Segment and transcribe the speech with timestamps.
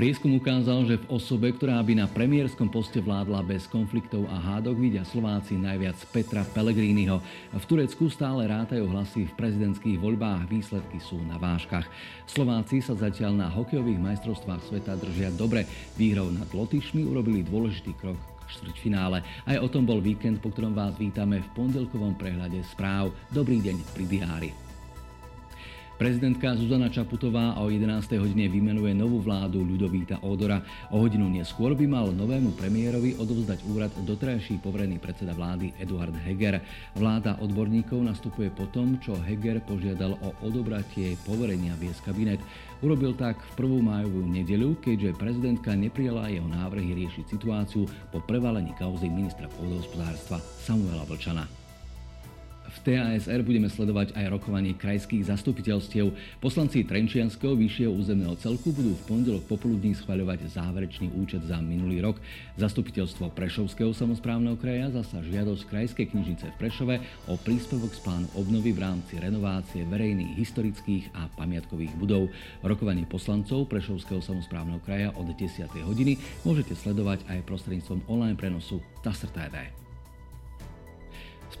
[0.00, 4.80] Prieskum ukázal, že v osobe, ktorá by na premiérskom poste vládla bez konfliktov a hádok,
[4.80, 7.20] vidia Slováci najviac Petra Pellegriniho.
[7.52, 11.84] V Turecku stále rátajú hlasy v prezidentských voľbách, výsledky sú na váškach.
[12.24, 15.68] Slováci sa zatiaľ na hokejových majstrovstvách sveta držia dobre.
[16.00, 18.16] Výhrou nad Lotyšmi urobili dôležitý krok
[18.56, 19.20] štvrťfinále.
[19.20, 23.12] Aj o tom bol víkend, po ktorom vás vítame v pondelkovom prehľade správ.
[23.28, 24.69] Dobrý deň pri diári.
[26.00, 28.16] Prezidentka Zuzana Čaputová o 11.
[28.16, 30.64] hodine vymenuje novú vládu Ľudovíta Ódora.
[30.88, 36.64] O hodinu neskôr by mal novému premiérovi odovzdať úrad doterajší poverený predseda vlády Eduard Heger.
[36.96, 42.40] Vláda odborníkov nastupuje po tom, čo Heger požiadal o odobratie poverenia viesť kabinet.
[42.80, 48.72] Urobil tak v prvú májovú nedeľu, keďže prezidentka neprijala jeho návrhy riešiť situáciu po prevalení
[48.72, 51.59] kauzy ministra pôdohospodárstva Samuela Vlčana.
[52.70, 56.14] V TASR budeme sledovať aj rokovanie krajských zastupiteľstiev.
[56.38, 62.22] Poslanci Trenčianského vyššieho územného celku budú v pondelok popoludní schvaľovať záverečný účet za minulý rok.
[62.62, 66.94] Zastupiteľstvo Prešovského samozprávneho kraja zasa žiadosť Krajskej knižnice v Prešove
[67.26, 72.30] o príspevok z plánu obnovy v rámci renovácie verejných, historických a pamiatkových budov.
[72.62, 75.66] Rokovanie poslancov Prešovského samozprávneho kraja od 10.
[75.82, 79.89] hodiny môžete sledovať aj prostredníctvom online prenosu TASR TV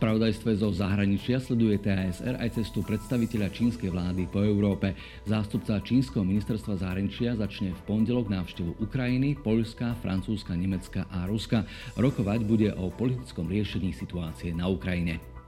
[0.00, 4.96] spravodajstve zo zahraničia sleduje TASR aj cestu predstaviteľa čínskej vlády po Európe.
[5.28, 11.68] Zástupca čínskeho ministerstva zahraničia začne v pondelok návštevu Ukrajiny, Poľska, Francúzska, Nemecka a Ruska.
[12.00, 15.39] Rokovať bude o politickom riešení situácie na Ukrajine.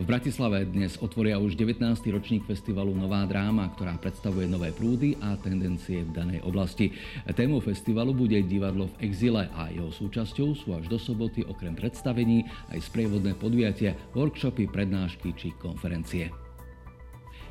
[0.00, 1.82] V Bratislave dnes otvoria už 19.
[2.10, 6.90] ročník festivalu Nová dráma, ktorá predstavuje nové prúdy a tendencie v danej oblasti.
[7.36, 12.48] Témou festivalu bude divadlo v exile a jeho súčasťou sú až do soboty okrem predstavení
[12.72, 16.49] aj sprievodné podujatia, workshopy, prednášky či konferencie.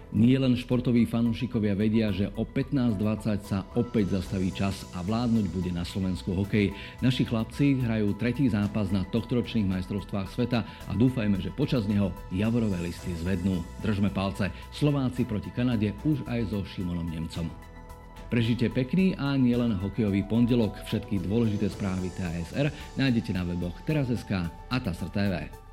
[0.10, 5.70] Nie len športoví fanúšikovia vedia, že o 15.20 sa opäť zastaví čas a vládnuť bude
[5.70, 6.74] na Slovensku hokej.
[7.06, 12.90] Naši chlapci hrajú tretí zápas na tohtoročných majstrovstvách sveta a dúfajme, že počas neho javorové
[12.90, 13.62] listy zvednú.
[13.86, 14.50] Držme palce.
[14.74, 17.46] Slováci proti Kanade už aj so Šimonom Nemcom.
[18.34, 20.74] Prežite pekný a nielen hokejový pondelok.
[20.90, 25.69] Všetky dôležité správy TASR nájdete na weboch teraz.sk a TASR TV.